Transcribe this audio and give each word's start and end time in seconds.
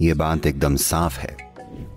ये 0.00 0.14
बात 0.14 0.46
एकदम 0.46 0.76
साफ़ 0.76 1.18
है 1.18 1.36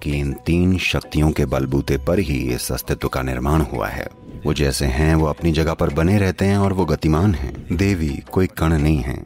कि 0.03 0.11
इन 0.11 0.33
तीन 0.33 0.77
शक्तियों 0.77 1.31
के 1.31 1.45
बलबूते 1.45 1.97
पर 1.97 2.19
ही 2.19 2.37
इस 2.53 2.71
अस्तित्व 2.71 3.07
का 3.07 3.21
निर्माण 3.21 3.61
हुआ 3.61 3.87
है। 3.87 4.07
वो 4.45 4.53
जैसे 4.53 4.85
हैं, 4.85 5.15
वो 5.15 5.25
अपनी 5.25 5.51
जगह 5.51 5.73
पर 5.73 5.89
बने 5.89 6.17
रहते 6.17 6.45
हैं 6.45 6.57
और 6.57 6.73
वो 6.73 6.85
गतिमान 6.85 7.35
हैं। 7.35 7.77
देवी, 7.77 8.23
कोई 8.31 8.47
कण 8.47 8.73
नहीं 8.73 8.97
है। 8.97 9.25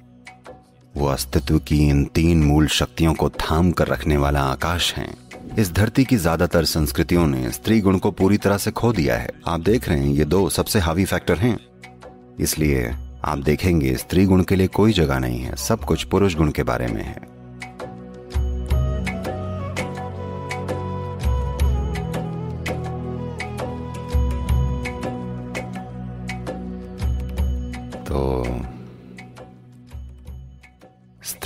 वो 0.97 1.07
अस्तित्व 1.07 1.59
की 1.59 1.89
इन 1.89 2.05
तीन 2.05 2.43
मूल 2.43 2.67
शक्तियों 2.67 3.13
को 3.13 3.29
थाम 3.29 3.71
कर 3.71 3.87
रखने 3.87 4.17
वाला 4.17 4.41
आकाश 4.41 4.93
है। 4.93 5.07
इस 5.59 5.71
धरती 5.71 6.05
की 6.05 6.15
ज़्यादातर 6.15 6.65
संस्कृतियों 6.65 7.27
ने 7.27 7.51
स्त्री 7.51 7.79
गुण 7.81 7.97
को 7.97 8.11
पूरी 8.11 8.37
तरह 8.37 8.57
से 8.57 8.71
खो 8.71 8.93
दिया 8.93 9.17
है। 9.17 9.29
आप 9.47 9.59
देख 9.59 9.89
रहे 9.89 9.99
हैं, 9.99 10.13
ये 10.13 10.25
दो 10.25 10.49
सबसे 10.49 10.79
हावी 10.79 11.05
फैक्टर 11.05 11.37
हैं। 11.37 11.57
इसलिए 12.39 12.95
आप 13.25 13.37
देखेंगे, 13.37 13.95
स्त्री 13.95 14.25
गुण 14.25 14.43
के 14.43 14.55
लिए 14.55 14.67
कोई 14.67 14.93
जगह 14.93 15.19
नहीं 15.19 15.39
है, 15.39 15.55
सब 15.55 15.79
कुछ 15.79 16.03
पुरुष 16.03 16.35
गुण 16.35 16.51
के 16.51 16.63
बारे 16.63 16.87
में 16.87 17.03
है। 17.03 17.36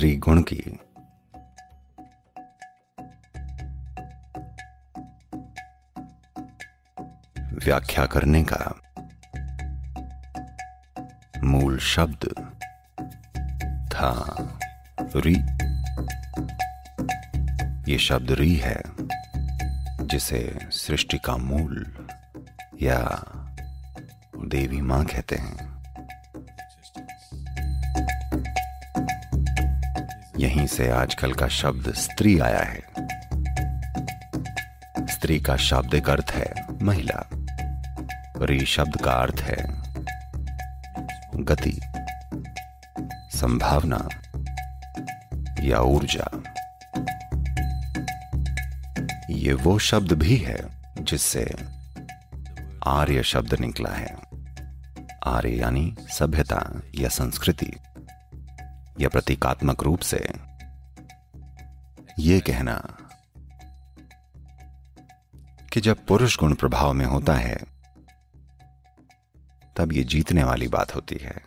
स्त्री 0.01 0.15
गुण 0.15 0.41
की 0.41 0.79
व्याख्या 7.65 8.05
करने 8.05 8.43
का 8.43 8.81
मूल 11.43 11.79
शब्द 11.79 12.23
था 13.87 14.13
री। 15.15 15.35
ये 17.91 17.97
शब्द 17.97 18.31
री 18.31 18.55
है, 18.55 18.81
जिसे 20.07 20.59
सृष्टि 20.71 21.17
का 21.17 21.37
मूल 21.37 22.07
या 22.81 23.23
देवी 24.45 24.81
माँ 24.81 25.05
कहते 25.05 25.35
हैं। 25.35 25.80
यहीं 30.41 30.67
से 30.67 30.89
आजकल 30.89 31.33
का 31.33 31.47
शब्द 31.47 31.93
स्त्री 31.93 32.39
आया 32.39 32.59
है। 32.59 32.79
स्त्री 35.07 35.39
का 35.39 35.55
शाब्दिक 35.55 36.09
अर्थ 36.09 36.31
है, 36.31 36.53
महिला। 36.81 37.29
री 38.37 38.65
शब्द 38.65 39.01
का 39.01 39.11
अर्थ 39.11 39.39
है, 39.39 39.57
गति, 41.35 41.81
संभावना 43.37 44.09
या 45.61 45.79
ऊर्जा। 45.79 46.43
ये 49.29 49.53
वो 49.53 49.79
शब्द 49.79 50.11
भी 50.11 50.37
है 50.37 50.57
जिससे 50.99 51.55
आर्य 52.87 53.23
शब्द 53.23 53.53
निकला 53.59 53.89
है। 53.89 54.17
आर्य 55.27 55.49
यानी 55.49 55.95
सभ्यता 56.09 56.81
या 56.95 57.09
संस्कृति। 57.09 57.73
या 59.01 59.09
प्रतीकात्मक 59.09 59.83
रूप 59.83 59.99
से। 59.99 60.29
यह 62.19 62.39
कहना 62.39 62.97
कि 65.73 65.81
जब 65.81 66.05
पुरुष 66.05 66.37
गुण 66.37 66.53
प्रभाव 66.55 66.93
में 66.93 67.05
होता 67.05 67.35
है, 67.35 67.57
तब 69.77 69.93
यह 69.93 70.03
जीतने 70.03 70.43
वाली 70.43 70.67
बात 70.67 70.95
होती 70.95 71.15
है। 71.15 71.45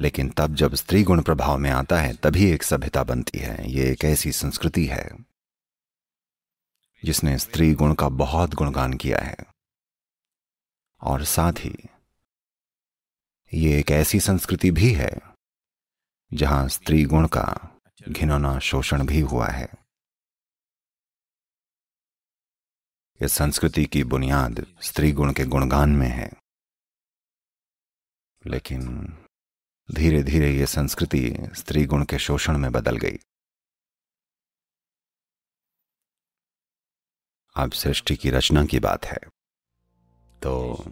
लेकिन 0.00 0.30
तब 0.30 0.54
जब 0.54 0.74
स्त्री 0.74 1.02
गुण 1.02 1.22
प्रभाव 1.22 1.58
में 1.58 1.70
आता 1.70 2.00
है, 2.00 2.12
तभी 2.12 2.50
एक 2.50 2.62
सभ्यता 2.62 3.04
बनती 3.04 3.38
है। 3.38 3.70
यह 3.70 3.92
एक 3.92 4.04
ऐसी 4.04 4.32
संस्कृति 4.32 4.86
है, 4.86 5.10
जिसने 7.04 7.38
स्त्री 7.38 7.74
गुण 7.74 7.94
का 7.94 8.08
बहुत 8.08 8.54
गुणगान 8.54 8.94
किया 8.94 9.18
है। 9.18 9.36
और 11.00 11.24
साथ 11.24 11.52
ही, 11.52 11.74
ये 13.54 13.78
एक 13.78 13.90
ऐसी 13.90 14.20
संस्कृति 14.20 14.70
भी 14.70 14.92
है 14.92 15.31
जहाँ 16.34 16.68
स्त्री 16.68 17.04
गुण 17.04 17.28
का 17.28 17.78
घिनौना 18.08 18.58
शोषण 18.58 19.06
भी 19.06 19.20
हुआ 19.20 19.46
है। 19.46 19.68
इस 23.22 23.32
संस्कृति 23.32 23.86
की 23.86 24.04
बुनियाद 24.04 24.66
स्त्री 24.82 25.12
गुण 25.12 25.32
के 25.32 25.44
गुणगान 25.44 25.90
में 25.90 26.08
है। 26.08 26.30
लेकिन 28.46 29.06
धीरे 29.94 30.22
धीरे 30.22 30.56
यह 30.56 30.66
संस्कृति 30.66 31.34
स्त्री 31.54 31.84
गुण 31.84 32.04
के 32.04 32.18
शोषण 32.18 32.58
में 32.58 32.72
बदल 32.72 32.96
गई। 32.96 33.16
अब 37.56 37.72
सृष्टि 37.72 38.16
की 38.16 38.30
रचना 38.30 38.64
की 38.64 38.80
बात 38.80 39.04
है। 39.04 39.18
तो 40.42 40.84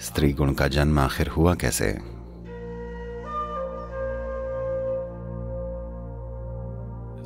स्त्री 0.00 0.32
गुण 0.32 0.52
का 0.52 0.68
जन्म 0.68 0.98
आखिर 0.98 1.28
हुआ 1.28 1.54
कैसे? 1.54 1.98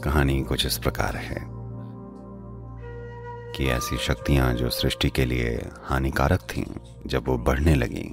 कहानी 0.01 0.43
कुछ 0.43 0.67
इस 0.67 0.79
प्रकार 0.79 1.17
है 1.17 1.45
कि 3.53 3.69
ऐसी 3.69 3.97
शक्तियाँ 3.97 4.55
जो 4.55 4.71
सृष्टि 4.71 5.11
के 5.11 5.25
लिए 5.25 5.69
हानिकारक 5.85 6.41
थीं, 6.41 6.65
जब 7.07 7.29
वो 7.29 7.39
बढ़ने 7.39 7.75
लगीं 7.75 8.11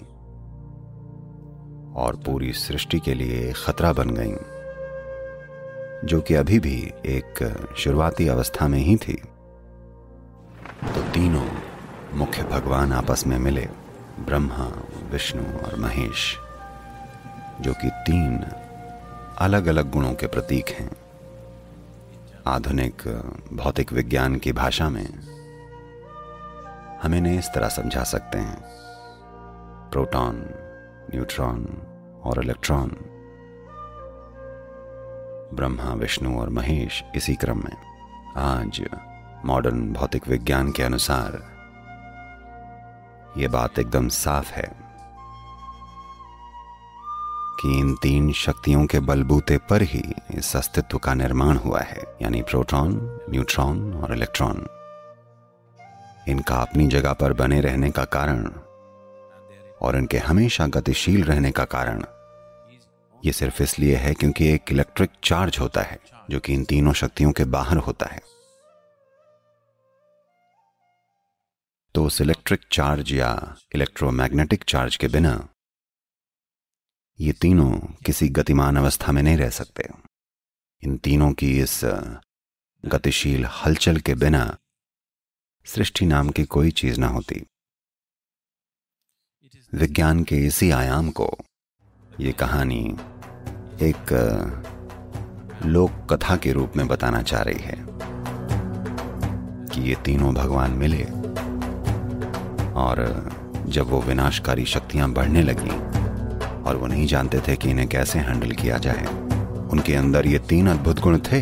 और 1.94 2.16
पूरी 2.16 2.54
सृष्टि 2.54 3.00
के 3.00 3.14
लिए 3.14 3.54
खतरा 3.66 3.94
बन 3.94 4.10
गईं, 4.10 4.38
जो 6.08 6.22
कि 6.22 6.34
अभी 6.34 6.60
भी 6.60 6.92
एक 7.06 7.58
शुरुआती 7.78 8.28
अवस्था 8.28 8.68
में 8.68 8.80
ही 8.80 8.96
थी। 8.96 9.22
तो 10.96 11.02
तीनों 11.02 11.48
मुख्य 12.14 12.44
भगवान 12.44 12.94
आपस 12.94 13.28
में 13.28 13.40
मिले। 13.40 13.81
ब्रह्मा, 14.26 14.84
विष्णु 15.12 15.44
और 15.60 15.76
महेश, 15.76 16.38
जो 17.62 17.74
कि 17.74 17.90
तीन 17.90 18.46
अलग 19.38 19.66
अलग 19.68 19.92
गुणों 19.92 20.14
के 20.14 20.28
प्रतीक 20.28 20.70
हैं। 20.70 20.92
आधुनिक, 22.48 23.08
भौतिक 23.54 23.94
विज्ञान 23.94 24.36
की 24.36 24.52
भाषा 24.52 24.90
में 24.90 25.20
हम 27.04 27.14
इन्हें 27.14 27.40
इस 27.40 27.50
तरह 27.56 27.68
समझा 27.68 28.04
सकते 28.04 28.38
हैं। 28.38 28.64
प्रोटॉन, 29.92 30.46
न्यूट्रॉन 31.16 31.82
और 32.24 32.44
इलेक्ट्रॉन। 32.44 32.88
ब्रह्मा, 35.54 35.94
विष्णु 35.94 36.40
और 36.40 36.50
महेश 36.50 37.04
इसी 37.16 37.36
क्रम 37.36 37.58
में। 37.58 37.78
आज 38.38 38.86
मॉडर्न 39.46 39.94
भौतिक 39.94 40.28
विज्ञान 40.28 40.72
के 40.72 40.84
अनुसार 40.84 41.61
यह 43.38 43.48
बात 43.48 43.80
एकदम 43.80 44.08
साफ़ 44.10 44.52
है 44.52 44.70
कि 47.60 47.78
इन 47.80 47.94
तीन 47.96 48.32
शक्तियों 48.34 48.86
के 48.86 49.00
बलबूते 49.00 49.58
पर 49.70 49.82
ही 49.84 50.04
इस 50.32 50.56
अस्तित्व 50.56 50.98
का 50.98 51.14
निर्माण 51.14 51.58
हुआ 51.58 51.82
है, 51.82 52.04
यानी 52.22 52.42
प्रोटॉन, 52.42 52.94
न्यूट्रॉन 53.30 53.94
और 53.94 54.14
इलेक्ट्रॉन। 54.14 54.66
इनका 56.28 56.56
अपनी 56.56 56.88
जगह 56.88 57.14
पर 57.14 57.34
बने 57.34 57.60
रहने 57.62 57.90
का 57.92 58.04
कारण 58.06 58.44
और 59.82 59.98
इनके 59.98 60.18
हमेशा 60.18 60.68
गतिशील 60.68 61.24
रहने 61.24 61.52
का 61.52 61.66
कारण, 61.66 62.04
ये 63.24 63.32
सिर्फ़ 63.32 63.62
इसलिए 63.64 63.96
है 63.96 64.14
क्योंकि 64.14 64.50
एक 64.50 64.72
इलेक्ट्रिक 64.72 65.10
चार्ज 65.24 65.60
होता 65.60 65.82
है, 65.82 66.00
जो 66.30 66.40
कि 66.40 66.54
इन 66.54 66.64
तीनों 66.64 66.94
शक्तियों 66.94 67.32
के 67.32 67.46
बाहर 67.48 67.78
होता 67.78 68.06
है। 68.06 68.22
तो 71.96 72.06
उस 72.06 72.22
इलेक्ट्रिक 72.22 72.62
चार्ज 72.72 73.12
या 73.14 73.56
इलेक्ट्रोमैग्नेटिक 73.76 74.64
चार्ज 74.64 74.96
के 74.96 75.08
बिना 75.08 75.50
ये 77.20 77.32
तीनों 77.32 77.72
किसी 78.06 78.30
गतिमान 78.30 78.78
अवस्था 78.78 79.12
में 79.12 79.24
नहीं 79.24 79.38
रह 79.38 79.50
सकते। 79.50 79.88
इन 80.84 80.98
तीनों 80.98 81.32
की 81.34 81.60
इस 81.60 81.82
गतिशील 82.84 83.46
हलचल 83.46 84.00
के 84.00 84.16
बिना 84.16 84.58
सृष्टि 85.66 86.06
नाम 86.06 86.30
की 86.30 86.44
कोई 86.46 86.72
चीज़ 86.72 87.00
ना 87.00 87.08
होती। 87.08 87.46
विज्ञान 89.74 90.24
के 90.24 90.38
इसी 90.38 90.72
आयाम 90.72 91.10
को, 91.12 91.38
ये 92.20 92.32
कहानी 92.32 92.84
एक 93.82 94.14
लोक 95.66 95.92
कथा 96.14 96.36
के 96.38 96.52
रूप 96.52 96.76
में 96.76 96.88
बताना 96.88 97.22
चाह 97.22 97.42
रही 97.42 97.60
है 97.60 97.76
कि 99.70 99.82
ये 99.82 99.96
तीनों 100.06 100.34
भगवान 100.34 100.72
मिले। 100.72 101.21
और 102.76 103.30
जब 103.66 103.88
वो 103.88 104.02
विनाशकारी 104.02 104.66
शक्तियाँ 104.66 105.10
बढ़ने 105.10 105.44
लगी 105.44 105.70
और 106.64 106.76
वो 106.76 106.88
नहीं 106.88 107.08
जानते 107.08 107.40
थे 107.40 107.56
कि 107.56 107.70
इन्हें 107.70 107.88
कैसे 107.88 108.20
हैंडल 108.20 108.52
किया 108.52 108.78
जाए, 108.78 109.06
उनके 109.72 109.96
अंदर 109.96 110.28
ये 110.28 110.40
तीन 110.40 110.68
अद्भुत 110.68 111.00
गुण 111.00 111.18
थे, 111.18 111.42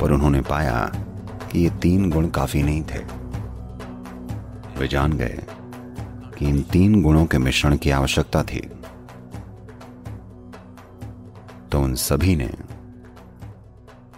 पर 0.00 0.10
उन्होंने 0.10 0.40
पाया 0.40 0.92
कि 1.52 1.60
ये 1.60 1.70
तीन 1.70 2.10
गुण 2.10 2.28
काफ़ी 2.28 2.62
नहीं 2.62 2.82
थे। 2.82 2.98
वे 4.78 4.88
जान 4.88 5.12
गए 5.12 5.42
कि 6.38 6.48
इन 6.48 6.62
तीन 6.62 7.02
गुणों 7.02 7.26
के 7.26 7.38
मिश्रण 7.38 7.76
की 7.76 7.90
आवश्यकता 7.90 8.42
थी। 8.42 8.60
तो 11.72 11.80
उन 11.80 11.94
सभी 11.94 12.36
ने 12.36 12.50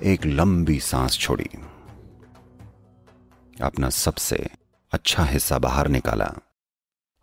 एक 0.03 0.27
लंबी 0.27 0.81
सांस 0.81 1.19
छोड़ी। 1.19 1.49
अपना 3.63 3.91
सबसे 3.91 4.49
अच्छा 4.95 5.25
हिस्सा 5.25 5.59
बाहर 5.59 5.89
निकाला 5.89 6.31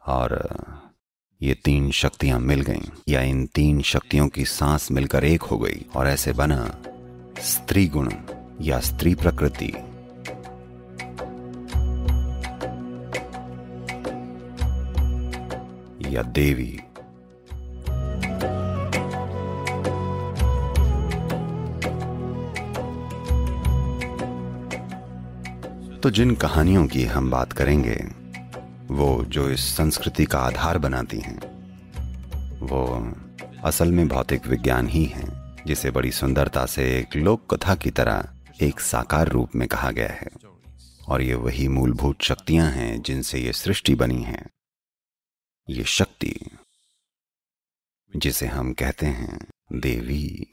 और 0.03 0.33
ये 1.41 1.53
तीन 1.53 1.91
शक्तियाँ 1.91 2.39
मिल 2.39 2.62
गईं, 2.62 2.81
या 3.09 3.21
इन 3.21 3.45
तीन 3.45 3.81
शक्तियों 3.81 4.27
की 4.27 4.45
सांस 4.45 4.91
मिलकर 4.91 5.23
एक 5.23 5.41
हो 5.41 5.57
गई 5.57 5.85
और 5.95 6.07
ऐसे 6.07 6.33
बना 6.33 6.59
स्त्री 7.39 7.85
गुण 7.88 8.09
या 8.62 8.79
स्त्री 8.79 9.15
प्रकृति। 9.15 9.71
या 16.15 16.23
देवी 16.23 16.79
तो 26.03 26.09
जिन 26.09 26.36
कहानियों 26.36 26.88
की 26.88 27.03
हम 27.03 27.31
बात 27.31 27.53
करेंगे, 27.53 28.06
वो 28.94 29.25
जो 29.25 29.50
इस 29.50 29.75
संस्कृति 29.75 30.25
का 30.25 30.39
आधार 30.39 30.77
बनाती 30.77 31.19
हैं, 31.19 31.38
वो 32.59 33.13
असल 33.63 33.92
में 33.92 34.07
भौतिक 34.07 34.48
विज्ञान 34.48 34.88
ही 34.88 35.06
है, 35.06 35.56
जिसे 35.68 35.92
बड़ी 35.92 36.12
सुंदरता 36.12 36.65
से 36.65 37.00
एक 37.00 37.15
लोक 37.15 37.56
कथा 37.56 37.75
की 37.75 37.92
तरह 37.92 38.33
एक 38.62 38.80
साकार 38.80 39.27
रूप 39.27 39.56
में 39.56 39.68
कहा 39.68 39.92
गया 39.92 40.09
है। 40.09 40.27
और 41.07 41.21
ये 41.21 41.33
वही 41.33 41.68
मूलभूत 41.68 42.21
शक्तियाँ 42.21 42.71
हैं 42.71 43.01
जिनसे 43.01 43.39
ये 43.39 43.54
सृष्टि 43.54 43.95
बनी 43.95 44.24
है। 44.24 44.45
ये 45.69 45.83
शक्ति, 45.83 46.57
जिसे 48.15 48.47
हम 48.47 48.74
कहते 48.74 49.06
हैं 49.06 49.47
देवी। 49.74 50.47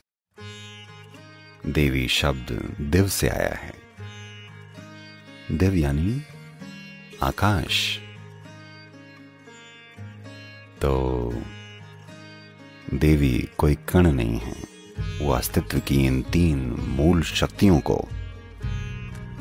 देवी 1.66 2.08
शब्द 2.08 2.76
दिव 2.80 3.08
से 3.08 3.28
आया 3.28 3.54
है। 3.54 3.87
दिव 5.52 5.74
यानी 5.74 6.22
आकाश। 7.22 7.98
तो 10.82 10.90
देवी 12.94 13.48
कोई 13.58 13.74
कण 13.74 14.12
नहीं 14.12 14.38
है। 14.38 14.54
वो 15.22 15.32
अस्तित्व 15.32 15.78
की 15.78 16.06
इन 16.06 16.22
तीन 16.22 16.58
मूल 16.88 17.22
शक्तियों 17.22 17.80
को 17.80 18.08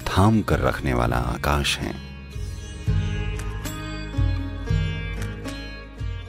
थाम 0.08 0.42
कर 0.42 0.60
रखने 0.60 0.94
वाला 0.94 1.16
आकाश 1.16 1.78
है। 1.80 1.94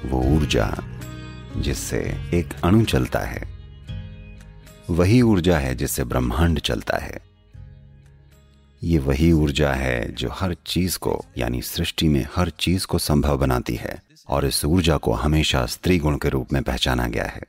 वो 0.04 0.22
ऊर्जा 0.22 0.76
जिससे 1.56 2.00
एक 2.34 2.54
अणु 2.64 2.84
चलता 2.84 3.18
है, 3.18 3.42
वही 4.90 5.22
ऊर्जा 5.22 5.58
है 5.58 5.74
जिससे 5.74 6.04
ब्रह्मांड 6.04 6.60
चलता 6.60 6.98
है। 6.98 7.27
ये 8.82 8.98
वही 8.98 9.32
ऊर्जा 9.32 9.74
है 9.74 10.12
जो 10.12 10.30
हर 10.30 10.54
चीज़ 10.54 10.98
को, 10.98 11.24
यानी 11.38 11.62
सृष्टि 11.62 12.08
में 12.08 12.28
हर 12.36 12.50
चीज़ 12.50 12.86
को 12.86 12.98
संभव 12.98 13.38
बनाती 13.38 13.74
है, 13.74 14.02
और 14.28 14.46
इस 14.46 14.64
ऊर्जा 14.64 14.96
को 14.96 15.12
हमेशा 15.12 15.66
स्त्री 15.66 15.98
गुण 15.98 16.18
के 16.18 16.28
रूप 16.28 16.52
में 16.52 16.62
पहचाना 16.62 17.08
गया 17.08 17.24
है। 17.24 17.42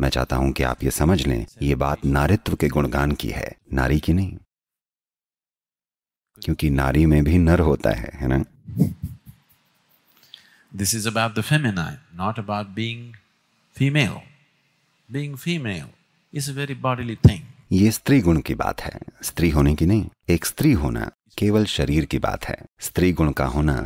मैं 0.00 0.08
चाहता 0.08 0.36
हूँ 0.36 0.52
कि 0.52 0.62
आप 0.62 0.84
ये 0.84 0.90
समझ 0.90 1.26
लें, 1.26 1.46
ये 1.62 1.74
बात 1.74 2.04
नारित्व 2.04 2.56
के 2.56 2.68
गुणगान 2.68 3.12
की 3.12 3.28
है, 3.28 3.56
नारी 3.72 4.00
की 4.00 4.12
नहीं। 4.12 4.38
क्योंकि 6.42 6.70
नारी 6.70 7.06
में 7.06 7.24
भी 7.24 7.38
नर 7.38 7.60
होता 7.60 7.90
है 7.90 8.10
है 8.14 8.28
ना? 8.28 8.44
This 10.74 10.94
is 10.94 11.08
about 11.08 11.34
the 11.34 11.40
feminine 11.40 11.98
not 12.14 12.38
about 12.38 12.66
being 12.66 13.14
female 13.74 14.20
being 15.10 15.36
female 15.36 15.86
is 16.34 16.50
a 16.50 16.54
very 16.54 16.74
bodily 16.74 17.16
thing 17.16 17.43
ये 17.70 17.90
स्त्री 17.90 18.20
गुण 18.20 18.40
की 18.40 18.54
बात 18.54 18.80
है। 18.80 18.98
स्त्री 19.22 19.48
होने 19.50 19.74
की 19.74 19.86
नहीं, 19.86 20.08
एक 20.28 20.46
स्त्री 20.46 20.72
होना 20.72 21.10
केवल 21.38 21.64
शरीर 21.64 22.04
की 22.04 22.18
बात 22.18 22.44
है। 22.44 22.56
स्त्री 22.80 23.12
गुण 23.12 23.30
का 23.32 23.44
होना 23.46 23.76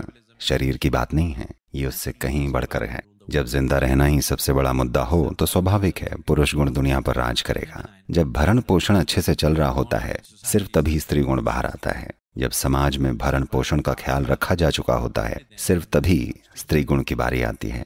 शरीर 0.40 0.76
की 0.76 0.90
बात 0.90 1.14
नहीं 1.14 1.32
है, 1.32 1.46
ये 1.74 1.86
उससे 1.86 2.12
कहीं 2.12 2.50
बढ़कर 2.52 2.84
है। 2.84 3.02
जब 3.30 3.46
ज़िंदा 3.46 3.78
रहना 3.78 4.04
ही 4.04 4.20
सबसे 4.20 4.52
बड़ा 4.52 4.72
मुद्दा 4.72 5.02
हो 5.02 5.34
तो 5.38 5.46
स्वाभाविक 5.46 5.98
है, 5.98 6.14
पुरुष 6.18 6.54
गुण 6.54 6.72
दुनिया 6.72 7.00
पर 7.00 7.14
राज 7.14 7.40
करेगा। 7.40 7.86
जब 8.10 8.32
भरण 8.32 8.60
पोषण 8.60 8.96
अच्छे 8.96 9.22
से 9.22 9.34
चल 9.34 9.54
रहा 9.54 9.68
होता 9.68 9.98
है, 9.98 10.18
सिर्फ़ 10.24 10.68
तभी 10.74 10.98
स्त्री 11.00 11.22
गुण 11.22 11.42
बाहर 11.42 11.66
आता 11.66 11.90
है। 11.90 12.10
जब 12.38 12.50
समाज 12.50 12.96
में 12.96 13.16
भरण 13.18 13.44
पोषण 13.44 13.80
का 13.80 13.94
ख्याल 13.94 14.24
रखा 14.24 14.54
जा 14.54 14.70
चुका 14.70 14.94
होता 14.94 15.22
है, 15.22 15.40
सिर्फ़ 15.58 15.86
तभी 15.92 16.34
स्त्री 16.56 16.84
गुण 16.84 17.02
की 17.02 17.14
बारी 17.14 17.42
आती 17.42 17.68
है। 17.68 17.84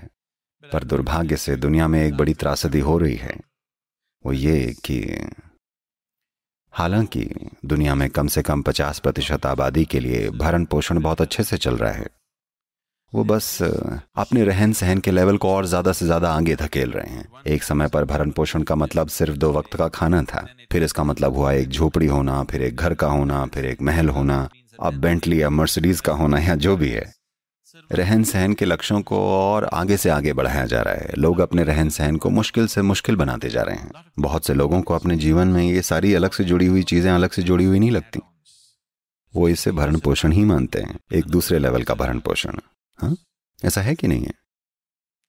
पर 0.64 0.84
दुर्भाग्य 0.84 1.36
से 1.36 1.56
दुनिया 1.56 1.88
में 1.88 2.02
एक 2.02 2.14
बड़ी 2.14 2.34
त्रासदी 2.34 2.80
हो 2.80 2.98
रही 2.98 3.16
है। 3.16 3.40
वो 4.24 4.32
ये 4.32 4.74
कि 4.84 5.00
हालाँकि, 6.74 7.28
दुनिया 7.66 7.94
में 7.94 8.08
कम 8.10 8.26
से 8.26 8.42
कम 8.42 8.62
50 8.62 8.98
प्रतिशत 8.98 9.46
आबादी 9.46 9.84
के 9.84 10.00
लिए 10.00 10.30
भरण 10.30 10.64
पोषण 10.64 11.00
बहुत 11.00 11.20
अच्छे 11.20 11.42
से 11.42 11.56
चल 11.56 11.76
रहा 11.76 11.92
है। 11.92 12.06
वो 13.12 13.24
बस, 13.24 13.62
अपने 14.16 14.44
रहन 14.44 14.72
सहन 14.72 14.98
के 14.98 15.10
लेवल 15.10 15.36
को 15.36 15.48
और 15.48 15.66
ज़्यादा 15.66 15.92
से 15.92 16.06
ज़्यादा 16.06 16.32
आगे 16.32 16.54
धकेल 16.54 16.90
रहे 16.90 17.14
हैं। 17.14 17.28
एक 17.46 17.62
समय 17.62 17.88
पर 17.88 18.04
भरण 18.04 18.30
पोषण 18.30 18.62
का 18.62 18.74
मतलब 18.74 19.08
सिर्फ़ 19.08 19.36
दो 19.36 19.52
वक्त 19.52 19.76
का 19.76 19.88
खाना 19.88 20.22
था। 20.22 20.46
फिर 20.72 20.82
इसका 20.82 21.04
मतलब 21.04 21.36
हुआ 21.36 21.52
एक 21.52 21.68
झोपड़ी 21.68 22.06
होना, 22.06 22.42
फिर 22.42 22.62
एक 22.62 22.76
घर 22.76 22.94
का 22.94 23.06
होना, 23.06 23.44
फिर 23.46 23.66
एक 23.66 23.82
महल 23.82 24.08
होना, 24.08 24.48
अब 24.82 24.94
बेंटली 24.94 25.42
या 25.42 25.50
मर्सिडीज 25.50 26.00
का 26.00 26.12
होना 26.12 26.38
या 26.38 26.54
जो 26.54 26.76
भी 26.76 26.88
है। 26.88 27.12
रहन 27.92 28.24
सहन 28.24 28.52
के 28.52 28.64
लक्ष्यों 28.64 29.02
को 29.02 29.18
और 29.18 29.64
आगे 29.64 29.96
से 29.96 30.10
आगे 30.10 30.32
बढ़ाया 30.32 30.64
जा 30.66 30.82
रहा 30.82 30.94
है। 30.94 31.12
लोग 31.18 31.40
अपने 31.40 31.64
रहन 31.64 31.88
सहन 31.88 32.16
को 32.16 32.30
मुश्किल 32.30 32.66
से 32.66 32.82
मुश्किल 32.82 33.16
बनाते 33.16 33.48
जा 33.48 33.62
रहे 33.62 33.76
हैं। 33.76 33.90
बहुत 34.18 34.46
से 34.46 34.54
लोगों 34.54 34.82
को 34.82 34.94
अपने 34.94 35.16
जीवन 35.16 35.48
में 35.48 35.62
ये 35.64 35.82
सारी 35.82 36.14
अलग 36.14 36.30
से 36.30 36.44
जुड़ी 36.44 36.66
हुई 36.66 36.82
चीज़ें 36.82 37.10
अलग 37.12 37.30
से 37.30 37.42
जुड़ी 37.42 37.64
हुई 37.64 37.78
नहीं 37.78 37.90
लगती। 37.90 38.20
वो 39.34 39.48
इसे 39.48 39.72
भरण 39.72 39.98
पोषण 39.98 40.32
ही 40.32 40.44
मानते 40.44 40.80
हैं, 40.80 40.98
एक 41.12 41.24
दूसरे 41.24 41.58
लेवल 41.58 41.82
का 41.82 41.94
भरण 41.94 42.18
पोषण 42.18 42.58
हाँ? 42.98 43.16
ऐसा 43.64 43.80
है 43.80 43.94
कि 43.94 44.08
नहीं 44.08 44.22
है? 44.22 44.34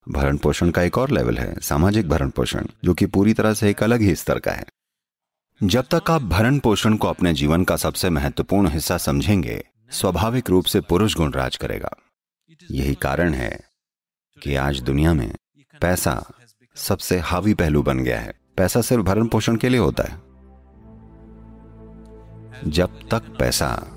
भरण 0.10 0.38
पोषण 0.38 0.72
का 0.72 0.82
एक 0.82 0.98
और 0.98 1.12
लेवल 1.12 1.38
है, 1.38 1.56
सामाजिक 1.62 2.10
भरण 2.10 2.30
पोषण 2.30 2.66
जो 2.86 2.94
कि 2.94 3.06
पूरी 3.06 3.34
तरह 3.34 3.54
से 3.54 3.70
एक 3.70 3.84
अलग 3.84 4.02
ही 4.02 4.16
स्तर 4.16 4.40
का 4.40 4.52
है। 4.52 4.66
जब 5.64 5.86
तक 5.94 6.12
आप 6.12 6.22
भरण 6.22 6.60
पोषण 6.60 6.96
को 6.98 7.08
अपने 7.08 7.34
जीवन 7.34 7.64
का 7.64 7.76
सबसे 7.76 8.10
महत्वपूर्ण 8.10 8.68
हिस्सा 8.68 8.98
समझेंगे, 8.98 9.64
स्वाभाविक 9.92 10.50
रूप 10.50 10.66
से 10.66 10.82
पुरुष 10.82 11.16
गुण 11.16 11.32
राज 11.32 11.56
करेगा। 11.56 11.96
यही 12.72 12.96
कारण 12.96 13.34
है 13.34 13.60
कि 14.44 14.56
आज 14.56 14.82
दुनिया 14.82 15.14
में 15.14 15.36
पैसा 15.82 16.32
सबसे 16.76 17.20
हावी 17.20 17.54
पहलू 17.54 17.84
बन 17.84 18.00
गया 18.00 18.20
है। 18.20 18.34
पैसा 18.58 18.82
सिर्फ़ 18.82 19.04
भरण 19.04 19.28
पोषण 19.28 19.56
के 19.56 19.70
लिए 19.70 19.80
होता 19.80 20.04
है। 20.04 20.22
जब 22.72 23.00
तक 23.12 23.22
पैसा 23.40 23.88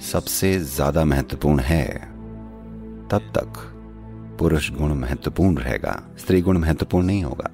सबसे 0.00 0.58
ज़्यादा 0.58 1.04
महत्वपूर्ण 1.04 1.60
है, 1.60 1.86
तब 3.08 3.32
तक 3.38 3.76
पुरुष 4.38 4.70
गुण 4.70 4.94
महत्वपूर्ण 4.94 5.58
रहेगा। 5.58 6.08
स्त्री 6.18 6.40
गुण 6.40 6.58
महत्वपूर्ण 6.58 7.06
नहीं 7.06 7.24
होगा। 7.24 7.50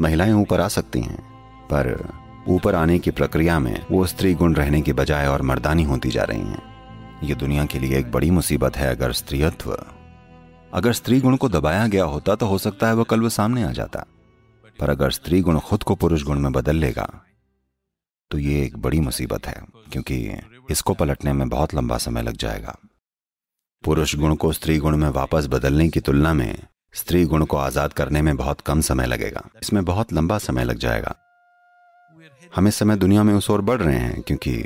महिलाएँ 0.00 0.32
ऊपर 0.32 0.60
आ 0.60 0.68
सकती 0.68 1.00
हैं, 1.00 1.22
पर 1.64 2.08
ऊपर 2.48 2.74
आने 2.74 2.98
की 2.98 3.10
प्रक्रिया 3.10 3.58
में 3.58 3.86
वो 3.90 4.06
स्त्री 4.06 4.34
गुण 4.34 4.54
रहने 4.54 4.80
के 4.80 4.92
बजाय 4.92 5.26
और 5.26 5.42
मर्दानी 5.42 5.82
होती 5.82 6.10
जा 6.10 6.22
रही 6.22 6.40
हैं। 6.40 6.69
ये 7.22 7.34
दुनिया 7.34 7.64
के 7.64 7.78
लिए 7.78 7.98
एक 7.98 8.10
बड़ी 8.12 8.30
मुसीबत 8.30 8.76
है 8.76 8.88
अगर 8.90 9.12
स्त्रीत्व 9.12 9.72
अगर 10.72 10.92
स्त्री 10.92 11.20
गुण 11.20 11.36
को 11.36 11.48
दबाया 11.48 11.86
गया 11.86 12.04
होता 12.04 12.34
तो 12.34 12.46
हो 12.46 12.58
सकता 12.58 12.88
है 12.88 12.94
वह 12.94 13.04
कल 13.04 13.20
वो 13.20 13.28
सामने 13.28 13.62
आ 13.62 13.70
जाता। 13.72 14.04
पर 14.78 14.90
अगर 14.90 15.10
स्त्री 15.10 15.40
गुण 15.40 15.58
खुद 15.60 15.82
को 15.82 15.94
पुरुष 15.94 16.22
गुण 16.22 16.38
में 16.38 16.52
बदल 16.52 16.76
लेगा 16.76 17.08
तो 18.30 18.38
ये 18.38 18.62
एक 18.64 18.76
बड़ी 18.76 19.00
मुसीबत 19.00 19.46
है, 19.46 19.62
क्योंकि 19.92 20.16
इसको 20.70 20.94
पलटने 20.94 21.32
में 21.32 21.48
बहुत 21.48 21.74
लंबा 21.74 21.96
समय 21.98 22.22
लग 22.22 22.36
जाएगा। 22.36 22.76
पुरुष 23.84 24.14
गुण 24.16 24.34
को 24.34 24.52
स्त्री 24.52 24.76
गुण 24.78 24.96
में 24.96 25.08
वापस 25.10 25.46
बदलने 25.46 25.88
की 25.88 26.00
तुलना 26.00 26.32
में 26.34 26.56
स्त्री 26.94 27.24
गुण 27.24 27.44
को 27.44 27.56
आज़ाद 27.58 27.92
करने 27.92 28.22
में 28.22 28.36
बहुत 28.36 28.60
कम 28.60 28.80
समय 28.82 29.06
लगेगा, 29.06 29.42
इसमें 29.62 29.84
बहुत 29.84 30.12
लंबा 30.12 30.38
समय 30.40 30.64
लग 30.64 30.78
जाएगा। 30.78 31.14
हम 32.54 32.68
इस 32.68 32.74
समय 32.74 32.96
दुनिया 32.96 33.22
में 33.22 33.34
उस 33.34 33.50
ओर 33.50 33.60
बढ़ 33.62 33.80
रहे 33.80 33.98
हैं, 33.98 34.20
क्योंकि 34.22 34.62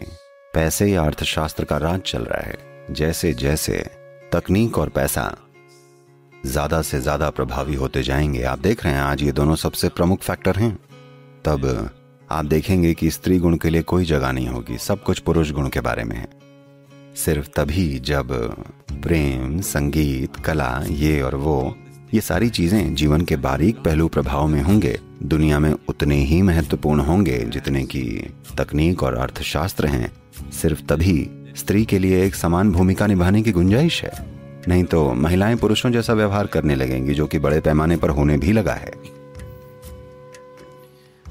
पैसे 0.55 0.87
या 0.87 1.03
अर्थशास्त्र 1.03 1.65
का 1.65 1.77
राज 1.77 2.01
चल 2.01 2.23
रहा 2.23 2.41
है। 2.41 2.95
जैसे 2.95 3.33
जैसे 3.35 3.79
तकनीक 4.33 4.79
और 4.79 4.89
पैसा 4.89 5.25
ज़्यादा 6.47 6.81
से 6.83 7.01
ज़्यादा 7.01 7.31
प्रभावी 7.31 7.75
होते 7.75 8.03
जाएँगे, 8.03 8.43
आप 8.43 8.59
देख 8.59 8.85
रहे 8.85 8.93
हैं 8.95 9.01
आज 9.01 9.23
ये 9.23 9.33
दोनों 9.33 9.55
सबसे 9.57 9.89
प्रमुख 9.89 10.21
फैक्टर 10.21 10.57
हैं। 10.57 10.73
तब 11.45 11.91
आप 12.31 12.45
देखेंगे 12.45 12.93
कि 12.95 13.11
स्त्री 13.11 13.39
गुण 13.39 13.57
के 13.57 13.71
लिए 13.71 13.83
कोई 13.83 14.05
जगह 14.05 14.33
नहीं 14.33 14.49
होगी, 14.49 14.79
सब 14.79 15.03
कुछ 15.03 15.19
पुरुष 15.19 15.51
गुण 15.51 15.69
के 15.69 15.81
बारे 15.81 16.05
में 16.05 16.17
है। 16.17 16.29
सिर्फ़ 17.17 17.49
तभी 17.57 17.99
जब 17.99 18.33
प्रेम, 19.03 19.61
संगीत, 19.61 20.37
कला, 20.37 20.85
ये 20.89 21.21
और 21.23 21.35
वो 21.35 21.77
ये 22.14 22.21
सारी 22.21 22.49
चीज़ें 22.50 22.94
जीवन 22.94 23.21
के 23.21 23.37
बारीक 23.37 23.76
पहलू 23.76 24.09
प्रभाव 24.09 24.47
में 24.47 24.62
होंगे। 24.62 25.00
दुनिया 25.23 25.59
में 25.59 25.75
उतने 25.88 26.16
ही 26.16 26.42
महत्वपूर्ण 26.42 27.00
होंगे 27.00 27.38
जितने 27.38 27.85
की 27.85 28.35
तकनीक 28.59 29.02
और 29.02 29.14
अर्थशास्त्र 29.14 29.87
हैं। 29.87 30.12
सिर्फ़ 30.50 30.83
तभी 30.83 31.30
स्त्री 31.56 31.85
के 31.85 31.99
लिए 31.99 32.26
एक 32.26 32.35
समान 32.35 32.73
भूमिका 32.73 33.06
निभाने 33.06 33.42
की 33.42 33.52
गुंजाइश 33.52 34.02
है। 34.04 34.11
नहीं 34.68 34.85
तो 34.85 35.12
महिलाएँ 35.12 35.56
पुरुषों 35.56 35.90
जैसा 35.90 36.12
व्यवहार 36.12 36.47
करने 36.47 36.75
लगेंगी 36.75 37.14
जो 37.14 37.26
कि 37.26 37.38
बड़े 37.38 37.61
पैमाने 37.61 37.97
पर 37.97 38.11
होने 38.11 38.38
भी 38.38 38.52
लगा 38.52 38.75
है। 38.75 38.92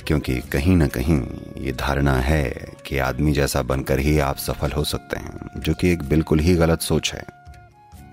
क्योंकि 0.07 0.39
कहीं 0.39 0.77
ना 0.77 0.87
कहीं 0.87 1.21
ये 1.57 1.71
धारणा 1.71 2.15
है 2.15 2.73
कि 2.85 2.97
आदमी 2.97 3.31
जैसा 3.31 3.61
बनकर 3.61 3.99
ही 3.99 4.19
आप 4.19 4.37
सफल 4.37 4.71
हो 4.71 4.83
सकते 4.83 5.19
हैं, 5.19 5.61
जो 5.61 5.73
कि 5.73 5.89
एक 5.89 6.03
बिल्कुल 6.03 6.39
ही 6.39 6.55
गलत 6.55 6.81
सोच 6.81 7.13
है। 7.13 7.23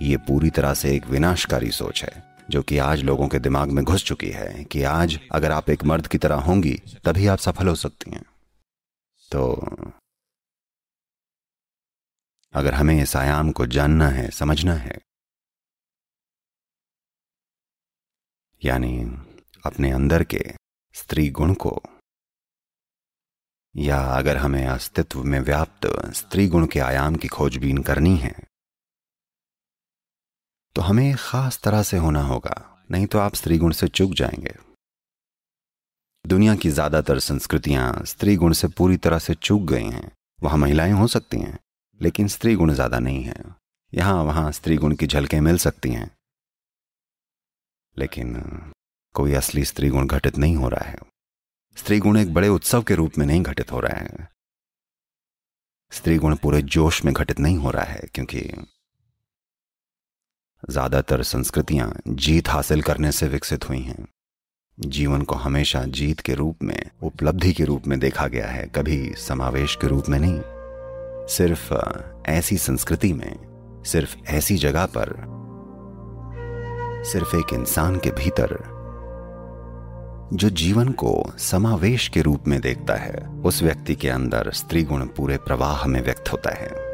ये 0.02 0.16
पूरी 0.16 0.50
तरह 0.50 0.74
से 0.74 0.94
एक 0.94 1.06
विनाशकारी 1.06 1.70
सोच 1.70 2.02
है। 2.02 2.30
जो 2.50 2.62
कि 2.62 2.78
आज 2.78 3.02
लोगों 3.02 3.28
के 3.28 3.38
दिमाग 3.38 3.70
में 3.70 3.84
घुस 3.84 4.04
चुकी 4.04 4.30
है 4.30 4.64
कि 4.64 4.82
आज 4.82 5.18
अगर 5.32 5.52
आप 5.52 5.70
एक 5.70 5.84
मर्द 5.84 6.06
की 6.06 6.18
तरह 6.18 6.40
होंगी, 6.40 6.74
तभी 7.04 7.26
आप 7.26 7.38
सफल 7.38 7.68
हो 7.68 7.74
सकती 7.74 8.10
हैं। 8.10 8.24
तो 9.30 9.42
अगर 12.54 12.74
हमें 12.74 13.02
इस 13.02 13.16
आयाम 13.16 13.50
को 13.50 13.66
जानना 13.66 14.08
है, 14.08 14.30
समझना 14.30 14.74
है, 14.74 14.98
यानी 18.62 18.96
अपने 19.66 19.90
अंदर 19.90 20.24
के 20.24 20.44
स्त्री 20.94 21.28
गुण 21.30 21.54
को, 21.54 21.80
या 23.74 23.98
अगर 23.98 24.36
हमें 24.36 24.66
अस्तित्व 24.66 25.22
में 25.24 25.40
व्याप्त 25.40 25.86
स्त्री 26.14 26.46
गुण 26.48 26.66
के 26.66 26.80
आयाम 26.80 27.16
की 27.16 27.28
खोजबीन 27.28 27.78
करनी 27.82 28.16
है 28.16 28.34
तो 30.76 30.82
हमें 30.82 31.14
खास 31.18 31.60
तरह 31.62 31.82
से 31.82 31.96
होना 31.96 32.22
होगा, 32.22 32.54
नहीं 32.90 33.06
तो 33.06 33.18
आप 33.18 33.34
स्त्री 33.34 33.58
गुण 33.58 33.72
से 33.72 33.88
चुक 33.88 34.12
जाएँगे। 34.12 34.54
दुनिया 36.24 36.54
की 36.54 36.68
ज़्यादातर 36.68 37.18
संस्कृतियाँ 37.18 38.04
स्त्री 38.04 38.36
गुण 38.36 38.52
से 38.52 38.68
पूरी 38.68 38.96
तरह 38.96 39.18
से 39.18 39.34
चूक 39.34 39.62
गई 39.62 39.84
हैं। 39.84 40.10
वहाँ 40.42 40.58
महिलाएँ 40.58 40.92
हो 40.92 41.06
सकती 41.06 41.38
हैं, 41.38 41.58
लेकिन 42.00 42.28
स्त्री 42.28 42.54
गुण 42.54 42.72
ज़्यादा 42.72 42.98
नहीं 42.98 43.22
है। 43.24 43.34
यहाँ 43.92 44.22
वहाँ 44.24 44.50
स्त्री 44.52 44.76
गुण 44.76 44.94
की 44.94 45.06
झलकें 45.06 45.40
मिल 45.40 45.56
सकती 45.58 45.90
हैं। 45.90 46.10
लेकिन 47.96 48.34
कोई 49.14 49.32
असली 49.32 49.64
स्त्री 49.64 49.88
गुण 49.88 50.06
घटित 50.06 50.38
नहीं 50.38 50.56
हो 50.56 50.68
रहा 50.68 50.84
है। 50.84 50.98
स्त्री 51.76 51.98
गुण 51.98 52.18
एक 52.18 52.32
बड़े 52.34 52.48
उत्सव 52.48 52.82
के 52.82 52.94
रूप 52.94 53.18
में 53.18 53.26
नहीं 53.26 53.42
घटित 53.42 53.72
हो 53.72 53.80
रहा 53.80 53.98
है। 53.98 54.28
स्त्री 55.92 56.16
गुण 56.16 56.36
पूरे 56.36 56.62
जोश 56.62 57.04
में 57.04 57.14
घटित 57.14 57.40
नहीं 57.40 57.56
हो 57.56 57.70
रहा 57.70 57.84
है, 57.84 58.08
क्योंकि 58.14 58.40
ज़्यादातर 60.70 61.22
संस्कृतियाँ 61.22 61.92
जीत 62.08 62.48
हासिल 62.48 62.82
करने 62.82 63.12
से 63.12 63.28
विकसित 63.28 63.68
हुई 63.68 63.80
हैं। 63.80 64.08
जीवन 64.80 65.22
को 65.22 65.34
हमेशा 65.34 65.84
जीत 65.84 66.20
के 66.20 66.34
रूप 66.34 66.56
में, 66.62 66.90
उपलब्धि 67.02 67.52
के 67.52 67.64
रूप 67.64 67.86
में 67.86 67.98
देखा 68.00 68.26
गया 68.26 68.46
है, 68.46 68.66
कभी 68.74 69.14
समावेश 69.16 69.76
के 69.76 69.86
रूप 69.86 70.08
में 70.08 70.18
नहीं। 70.18 70.40
सिर्फ़ 71.26 71.74
ऐसी 72.30 72.56
संस्कृति 72.58 73.12
में, 73.12 73.36
सिर्फ़ 73.86 74.16
ऐसी 74.28 74.56
जगह 74.56 74.86
पर, 74.86 75.14
सिर्फ़ 77.04 77.36
एक 77.36 77.52
इंसान 77.52 77.96
के 77.96 78.10
भीतर, 78.10 78.58
जो 80.32 80.50
जीवन 80.50 80.88
को 80.88 81.32
समावेश 81.38 82.08
के 82.08 82.22
रूप 82.22 82.48
में 82.48 82.60
देखता 82.60 82.94
है, 82.94 83.16
उस 83.44 83.62
व्यक्ति 83.62 83.94
के 83.94 84.08
अंदर 84.08 84.50
स्त्री 84.50 84.82
गुण 84.82 85.06
पूरे 85.06 85.36
प्रवाह 85.36 85.86
में 85.86 86.02
व्यक्त 86.02 86.32
होता 86.32 86.50
है। 86.50 86.89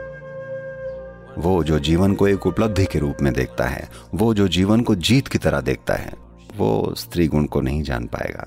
वो 1.39 1.65
जो 1.65 1.79
जीवन 1.79 2.15
को 2.15 2.29
एक 2.29 2.47
उपलब्धि 2.47 2.85
के 2.85 2.99
रूप 2.99 3.17
में 3.23 3.33
देखता 3.33 3.65
है, 3.65 3.89
वो 4.15 4.35
जो 4.35 4.49
जीवन 4.49 4.81
को 4.81 4.95
जीत 4.95 5.29
की 5.29 5.39
तरह 5.39 5.61
देखता 5.61 5.95
है, 5.95 6.13
वो 6.57 6.95
स्त्री 6.97 7.29
गुण 7.29 7.45
को 7.45 7.61
नहीं 7.61 7.83
जान 7.83 8.07
पाएगा। 8.07 8.47